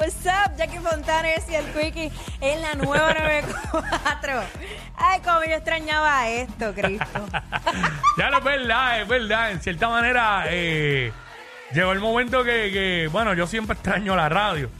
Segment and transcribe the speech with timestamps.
[0.00, 2.10] What's up, Jackie Fontanes y el Quickie
[2.40, 4.32] en la nueva 94.
[4.96, 7.04] Ay, cómo yo extrañaba esto, Cristo.
[8.16, 9.50] Ya no es verdad, es verdad.
[9.50, 11.12] En cierta manera, eh,
[11.74, 14.70] llegó el momento que, que, bueno, yo siempre extraño la radio.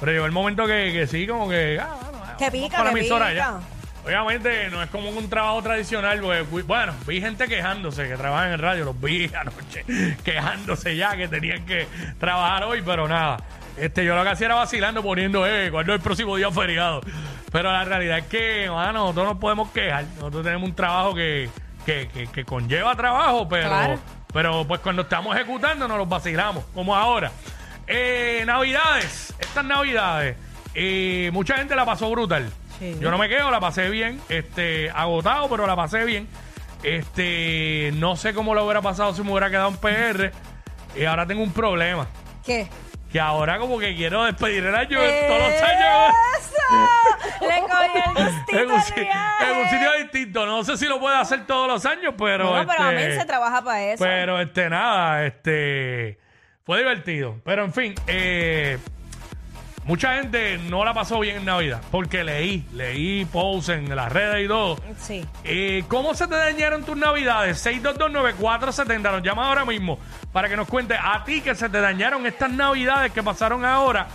[0.00, 1.78] Pero llegó el momento que, que sí, como que.
[1.80, 3.32] Ah, bueno, Que pica, para que pica.
[3.32, 3.60] ya.
[4.04, 8.52] Obviamente no es como un trabajo tradicional, porque, bueno, vi gente quejándose que trabaja en
[8.54, 9.84] el radio, los vi anoche
[10.24, 11.86] quejándose ya que tenían que
[12.18, 13.38] trabajar hoy, pero nada.
[13.76, 17.00] Este, yo lo que hacía era vacilando poniendo, eh, cuando es el próximo día feriado.
[17.50, 20.04] Pero la realidad es que, bueno, nosotros no podemos quejar.
[20.16, 21.48] Nosotros tenemos un trabajo que,
[21.84, 23.98] que, que- que conlleva trabajo, pero, Claro.
[24.32, 27.30] pero pues cuando estamos ejecutando nos los vacilamos, como ahora.
[27.86, 30.36] Eh, navidades, estas navidades,
[30.74, 32.50] eh, mucha gente la pasó brutal.
[32.78, 32.96] Sí.
[33.00, 36.26] Yo no me quedo, la pasé bien, este, agotado, pero la pasé bien.
[36.82, 40.32] Este, no sé cómo lo hubiera pasado si me hubiera quedado en PR.
[40.96, 42.06] Y ahora tengo un problema.
[42.44, 42.68] ¿Qué?
[43.14, 46.14] Que ahora como que quiero despedir el año todos los años.
[46.40, 47.46] ¡Eso!
[47.46, 49.44] Le cogí el gustito En un, al si- viaje.
[49.52, 50.46] en un sitio distinto.
[50.46, 52.52] No sé si lo puede hacer todos los años, pero.
[52.56, 54.02] No, pero a mí este, se trabaja para eso.
[54.02, 56.18] Pero este, nada, este.
[56.64, 57.40] Fue divertido.
[57.44, 58.78] Pero en fin, eh,
[59.84, 61.80] mucha gente no la pasó bien en Navidad.
[61.90, 64.78] Porque leí, leí posts en las redes y todo.
[64.98, 65.24] Sí.
[65.44, 67.64] Eh, ¿Cómo se te dañaron tus navidades?
[67.66, 69.12] 6229470.
[69.12, 69.98] Nos llama ahora mismo
[70.32, 74.08] para que nos cuente a ti que se te dañaron estas navidades que pasaron ahora.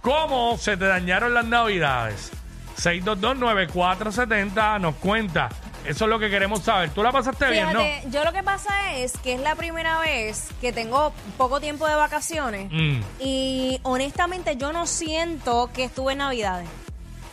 [0.00, 2.32] ¿Cómo se te dañaron las navidades?
[2.76, 5.48] 6229470 nos cuenta.
[5.86, 6.90] Eso es lo que queremos saber.
[6.90, 7.80] ¿Tú la pasaste bien, no?
[7.82, 11.86] Fíjate, yo lo que pasa es que es la primera vez que tengo poco tiempo
[11.88, 13.00] de vacaciones Mm.
[13.20, 16.68] y honestamente yo no siento que estuve en Navidades.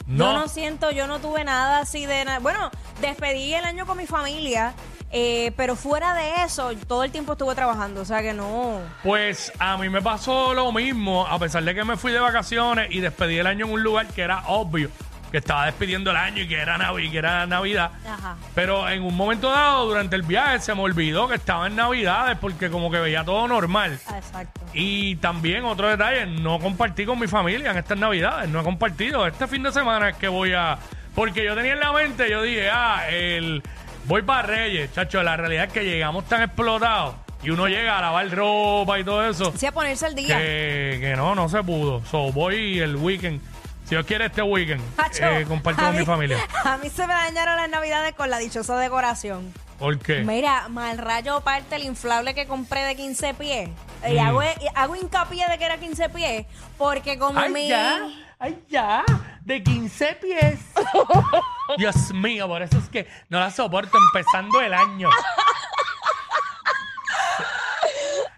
[0.08, 0.26] No.
[0.34, 2.40] Yo no siento, yo no tuve nada así de nada.
[2.40, 4.74] Bueno, despedí el año con mi familia,
[5.12, 8.80] eh, pero fuera de eso, todo el tiempo estuve trabajando, o sea que no.
[9.04, 12.88] Pues a mí me pasó lo mismo, a pesar de que me fui de vacaciones
[12.92, 14.90] y despedí el año en un lugar que era obvio,
[15.32, 17.92] que estaba despidiendo el año y que era, Navi- que era Navidad.
[18.08, 18.36] Ajá.
[18.56, 22.38] Pero en un momento dado, durante el viaje, se me olvidó que estaba en Navidades
[22.40, 24.00] porque como que veía todo normal.
[24.08, 24.62] Ah, Exacto.
[24.74, 29.26] Y también otro detalle, no compartí con mi familia en estas Navidades, no he compartido.
[29.28, 30.78] Este fin de semana es que voy a...
[31.16, 33.62] Porque yo tenía en la mente, yo dije, ah, el...
[34.06, 38.02] voy para Reyes, chacho, la realidad es que llegamos tan explotados y uno llega a
[38.02, 40.38] lavar ropa y todo eso, Sí, a ponerse al día.
[40.38, 42.04] que, que no, no se pudo.
[42.06, 43.42] So, voy el weekend,
[43.90, 46.38] si Dios quiere este weekend, Hacho, eh, compartir a con mi familia.
[46.64, 49.52] A mí se me dañaron las navidades con la dichosa decoración.
[49.80, 50.20] ¿Por qué?
[50.24, 53.70] Mira, mal rayo parte el inflable que compré de 15 pies.
[54.08, 54.20] Y Mm.
[54.20, 54.42] hago,
[54.76, 56.46] hago hincapié de que era 15 pies,
[56.78, 57.68] porque como ¡Ay, mi...
[57.68, 58.00] ya!
[58.38, 59.04] ¡Ay, ya!
[59.42, 60.60] De 15 pies.
[61.78, 65.10] Dios mío, por eso es que no la soporto empezando el año.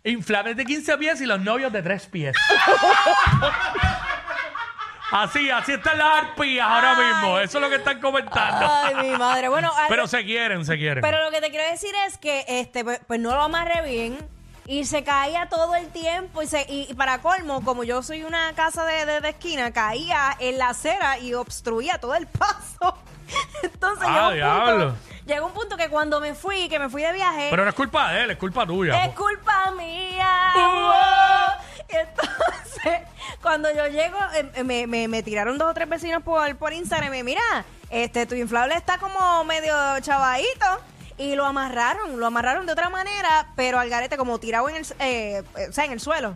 [0.03, 2.35] Inflables de 15 pies y los novios de 3 pies.
[5.11, 7.05] Así, así están las arpías ahora Ay.
[7.05, 7.39] mismo.
[7.39, 8.65] Eso es lo que están comentando.
[8.69, 9.49] Ay, mi madre.
[9.49, 11.01] Bueno, Pero se quieren, se quieren.
[11.01, 14.17] pero lo que te quiero decir es que este pues, pues no lo amarré bien
[14.67, 18.23] y se caía todo el tiempo y, se, y, y para colmo, como yo soy
[18.23, 22.97] una casa de, de- de esquina, caía en la acera y obstruía todo el paso.
[23.63, 24.89] Entonces Ah, llegó, un diablo.
[24.91, 27.69] punto, llegó un punto que cuando me fui, que me fui de viaje, Pero no
[27.69, 29.03] es culpa de él, es culpa tuya.
[29.05, 30.53] es culpa mía.
[30.55, 31.91] Uh.
[31.91, 33.01] Y entonces,
[33.51, 34.17] cuando yo llego,
[34.55, 37.41] eh, me, me- me tiraron dos o tres vecinos por, por Instagram y me, mira,
[37.89, 40.65] este, tu inflable está como medio chavadito.
[41.17, 44.85] Y lo amarraron, lo amarraron de otra manera, pero al garete como tirado en el,
[44.99, 46.33] eh, eh, o sea, en el suelo.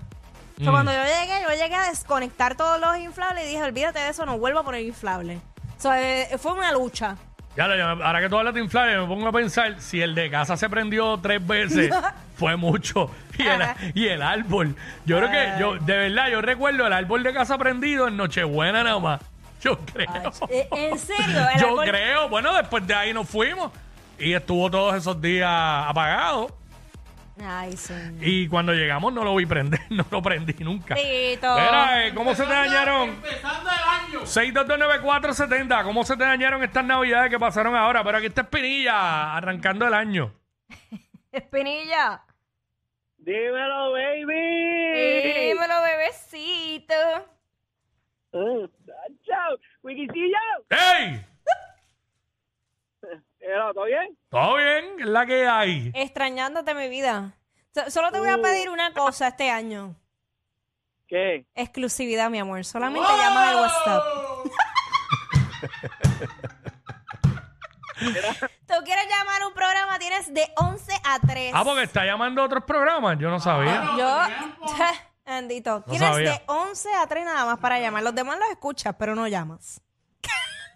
[0.57, 0.69] Mm.
[0.69, 4.25] cuando yo llegué, yo llegué a desconectar todos los inflables y dije, olvídate de eso,
[4.25, 5.39] no vuelvo a poner inflable.
[5.77, 7.15] O sea, eh, fue una lucha.
[7.57, 10.29] Ya, lo- ahora que tú hablas de inflable, me pongo a pensar si el de
[10.29, 11.89] casa se prendió tres veces,
[12.37, 13.09] fue mucho.
[13.37, 13.75] Y el, Ajá.
[13.93, 14.75] y el árbol.
[15.05, 18.83] Yo creo que, yo, de verdad, yo recuerdo el árbol de casa prendido en Nochebuena
[18.83, 19.21] nada más.
[19.61, 20.07] Yo creo.
[20.49, 21.47] Eh, ¿En serio?
[21.53, 22.29] El Yo árbol- creo.
[22.29, 23.71] Bueno, después de ahí nos fuimos.
[24.19, 26.55] Y estuvo todos esos días apagado.
[27.43, 27.93] Ay, sí.
[28.21, 30.95] Y cuando llegamos no lo vi prender, no lo prendí nunca.
[30.95, 31.53] Tito.
[31.55, 33.09] Mira, eh, ¿cómo se te dañaron?
[33.09, 33.75] Empezando el.
[34.23, 38.03] 6229470, ¿cómo se te dañaron estas navidades que pasaron ahora?
[38.03, 40.33] Pero aquí está Espinilla, arrancando el año.
[41.31, 42.23] Espinilla.
[43.17, 45.49] Dímelo, baby.
[45.49, 46.93] Dímelo, bebecito.
[48.31, 48.67] Uh,
[49.23, 50.37] Chao, Wikicillo.
[50.69, 51.25] ¡Ey!
[53.39, 54.17] Era, ¿todo bien?
[54.29, 54.97] ¿Todo bien?
[54.97, 55.91] ¿Qué es la que hay?
[55.93, 57.33] Extrañándote mi vida.
[57.73, 58.41] So- Solo te voy a Uh.
[58.41, 59.95] pedir una cosa este año.
[61.07, 61.45] ¿Qué?
[61.55, 62.63] Exclusividad, mi amor.
[62.65, 64.03] Solamente llamas al WhatsApp.
[68.67, 71.51] Tú quieres llamar a un programa, tienes de 11 a 3.
[71.55, 73.91] Ah, porque está llamando a otros programas, yo no sabía.
[73.97, 74.19] Yo,
[75.25, 75.79] Bendito.
[75.79, 76.31] No Tienes sabía.
[76.33, 78.03] de 11 a 3 nada más para llamar.
[78.03, 79.81] Los demás los escuchas, pero no llamas.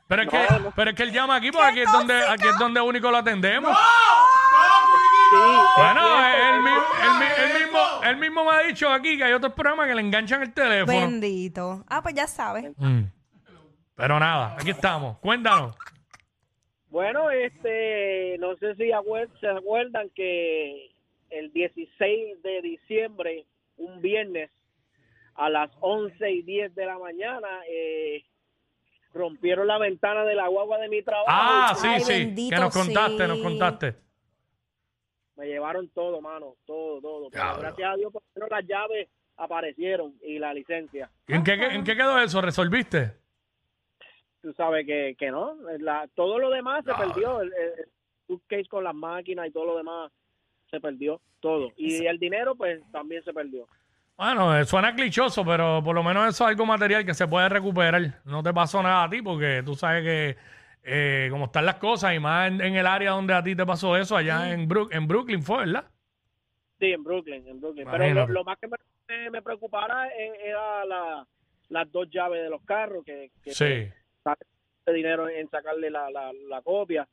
[0.08, 2.58] Pero es, que, pero es que él llama aquí porque aquí es, donde, aquí es
[2.58, 3.78] donde único lo atendemos.
[3.78, 3.84] Sí,
[5.32, 9.34] Bueno, él, mi- es él él mismo, él mismo me ha dicho aquí que hay
[9.34, 11.00] otros programas que le enganchan el teléfono.
[11.00, 11.84] Bendito.
[11.88, 12.72] Ah, pues ya sabes.
[12.78, 13.04] Mm.
[13.96, 15.18] Pero nada, aquí estamos.
[15.20, 15.76] Cuéntanos.
[16.90, 20.90] Bueno, este, no sé si acuer- se acuerdan que
[21.30, 23.46] el 16 de diciembre,
[23.78, 24.50] un viernes,
[25.36, 28.24] a las 11 y 10 de la mañana, eh,
[29.14, 31.28] rompieron la ventana de la guagua de mi trabajo.
[31.30, 32.12] Ah, sí, Ay, sí.
[32.14, 33.28] bendito, que nos contaste, sí.
[33.28, 33.96] nos contaste.
[35.40, 37.30] Me llevaron todo, mano, todo, todo.
[37.32, 39.08] Pero gracias a Dios, por lo menos las llaves
[39.38, 41.10] aparecieron y la licencia.
[41.28, 42.42] ¿En qué, ¿En qué quedó eso?
[42.42, 43.14] ¿Resolviste?
[44.42, 47.42] Tú sabes que, que no, la- todo lo demás se perdió.
[47.42, 47.90] El, el- el
[48.28, 50.12] suitcase con las máquinas y todo lo demás
[50.70, 51.72] se perdió, todo.
[51.78, 53.66] Y el dinero, pues, también se perdió.
[54.18, 57.48] Bueno, eh, suena clichoso, pero por lo menos eso es algo material que se puede
[57.50, 58.20] recuperar.
[58.26, 60.38] No te pasó nada a ti porque tú sabes que
[60.84, 63.66] eh, como están las cosas y más en, en el área donde a ti te
[63.66, 65.86] pasó eso, allá en, Brook- en Brooklyn fue, ¿verdad?
[66.80, 67.88] Sí, en Brooklyn, en Brooklyn.
[67.92, 68.68] Pero lo, lo más que
[69.32, 71.28] me, preocupara e- era la-
[71.70, 73.90] las dos llaves de los carros, que, que Sí.
[74.88, 77.08] dinero en sacarle la, la, la copia.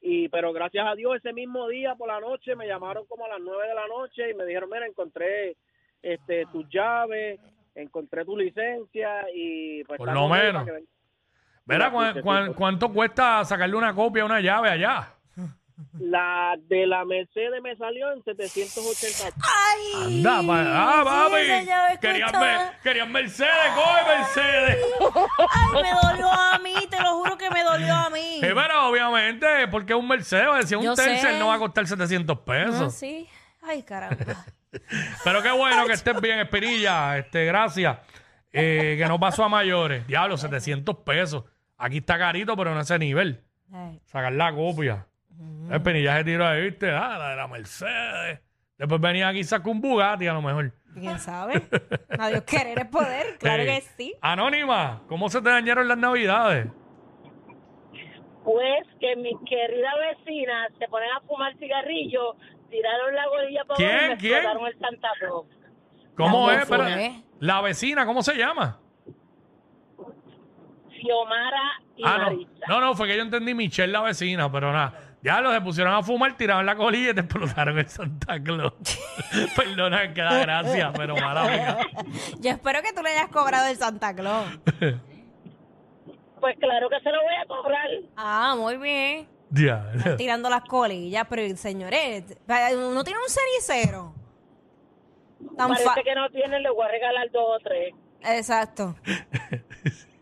[0.00, 3.28] Y pero gracias a Dios ese mismo día por la noche me llamaron como a
[3.28, 5.56] las nueve de la noche y me dijeron, mira, encontré
[6.02, 7.40] este tus llaves,
[7.74, 10.64] encontré tu licencia y pues Por lo menos.
[10.66, 10.84] que
[11.66, 12.52] Verá, ¿cuán- cuán-.
[12.54, 15.08] ¿cuánto cuesta sacarle una copia a una llave allá?
[15.98, 19.36] La de la Mercedes me salió en 780.
[19.44, 20.16] ¡Ay!
[20.16, 24.84] Anda, pa- ah, llave Querían, cuesta- me- querían Mercedes, coge Mercedes.
[25.50, 28.38] Ay, me dolió a mí, te lo juro que me dolió a mí.
[28.40, 31.38] Sí, pero obviamente, porque un Mercedes, decía un Yo Tercel sé.
[31.38, 32.80] no va a costar 700 pesos.
[32.80, 33.28] Ah, sí.
[33.62, 34.16] Ay, caramba.
[35.24, 37.18] Pero qué bueno que estés bien, Espinilla.
[37.18, 37.98] Este, gracias.
[38.52, 40.06] Eh, que no pasó a mayores.
[40.06, 41.44] Diablo, 700 pesos.
[41.78, 43.42] Aquí está carito, pero no a ese nivel.
[43.72, 45.06] Ay, Sacar la copia.
[45.70, 48.40] Espinilla se tiró ahí, viste, ah, la de la Mercedes.
[48.78, 50.72] Después venía aquí y sacó un Bugatti a lo mejor.
[50.94, 51.62] ¿Quién sabe?
[52.18, 54.14] A Dios querer es poder, claro Eh, que sí.
[54.22, 56.68] Anónima, ¿cómo se te dañaron las navidades?
[58.44, 62.36] Pues que mis queridas vecinas se ponen a fumar cigarrillos,
[62.70, 64.38] tiraron la bolilla para ¿Quién?
[64.44, 65.46] abajo y me el Santa Claus.
[66.16, 66.68] ¿Cómo La es?
[66.68, 67.22] Pero- vecina.
[67.40, 68.80] la vecina, ¿cómo se llama?
[71.06, 72.24] Xiomara y Ah, no.
[72.24, 72.66] Marisa.
[72.68, 74.92] No, no, fue que yo entendí Michelle la vecina, pero nada.
[75.22, 78.74] Ya los se pusieron a fumar, tiraron la colilla y te explotaron el Santa Claus.
[79.56, 81.78] Perdona que da gracia, pero mala mía.
[82.38, 84.46] Yo espero que tú le hayas cobrado el Santa Claus.
[86.40, 87.88] Pues claro que se lo voy a cobrar.
[88.16, 89.28] Ah, muy bien.
[89.50, 89.90] Ya.
[90.16, 92.24] Tirando las colillas, pero señores,
[92.76, 94.14] uno tiene un cenicero.
[95.56, 97.94] Tan fa- Parece que no tienen, le voy a regalar dos o tres.
[98.22, 98.94] Exacto.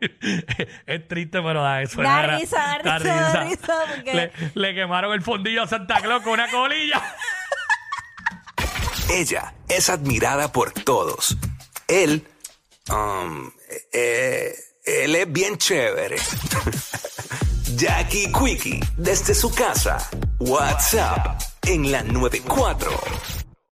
[0.86, 2.00] es triste, pero da eso.
[2.02, 6.22] Da risa, da risa, da risa, porque- Le, le quemaron el fondillo a Santa Claus
[6.22, 7.02] con una colilla.
[9.10, 11.36] Ella es admirada por todos.
[11.88, 12.26] Él,
[12.90, 13.50] um,
[13.92, 14.54] eh,
[14.84, 16.16] él es bien chévere.
[17.76, 19.98] Jackie Quickie, desde su casa.
[20.38, 22.90] WhatsApp en la 94.